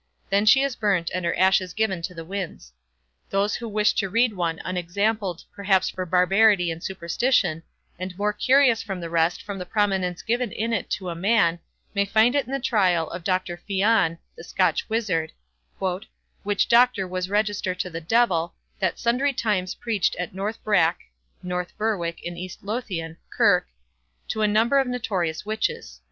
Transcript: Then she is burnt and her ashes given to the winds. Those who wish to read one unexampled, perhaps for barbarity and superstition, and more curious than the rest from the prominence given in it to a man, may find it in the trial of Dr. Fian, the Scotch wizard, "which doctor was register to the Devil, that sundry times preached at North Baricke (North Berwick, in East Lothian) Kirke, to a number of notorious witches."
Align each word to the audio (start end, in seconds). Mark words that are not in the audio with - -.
Then 0.31 0.47
she 0.47 0.63
is 0.63 0.75
burnt 0.75 1.11
and 1.13 1.23
her 1.25 1.37
ashes 1.37 1.75
given 1.75 2.01
to 2.01 2.15
the 2.15 2.25
winds. 2.25 2.73
Those 3.29 3.53
who 3.57 3.67
wish 3.69 3.93
to 3.93 4.09
read 4.09 4.33
one 4.33 4.59
unexampled, 4.65 5.43
perhaps 5.55 5.89
for 5.91 6.07
barbarity 6.07 6.71
and 6.71 6.83
superstition, 6.83 7.61
and 7.99 8.17
more 8.17 8.33
curious 8.33 8.81
than 8.81 8.99
the 8.99 9.11
rest 9.11 9.43
from 9.43 9.59
the 9.59 9.65
prominence 9.67 10.23
given 10.23 10.51
in 10.53 10.73
it 10.73 10.89
to 10.89 11.09
a 11.09 11.13
man, 11.15 11.59
may 11.93 12.03
find 12.03 12.33
it 12.33 12.47
in 12.47 12.51
the 12.51 12.59
trial 12.59 13.11
of 13.11 13.23
Dr. 13.23 13.57
Fian, 13.57 14.17
the 14.35 14.43
Scotch 14.43 14.89
wizard, 14.89 15.33
"which 16.43 16.67
doctor 16.67 17.07
was 17.07 17.29
register 17.29 17.75
to 17.75 17.89
the 17.91 18.01
Devil, 18.01 18.55
that 18.79 18.97
sundry 18.97 19.33
times 19.33 19.75
preached 19.75 20.15
at 20.15 20.33
North 20.33 20.63
Baricke 20.63 21.11
(North 21.43 21.77
Berwick, 21.77 22.23
in 22.23 22.35
East 22.35 22.63
Lothian) 22.63 23.17
Kirke, 23.29 23.67
to 24.29 24.41
a 24.41 24.47
number 24.47 24.79
of 24.79 24.87
notorious 24.87 25.45
witches." 25.45 25.99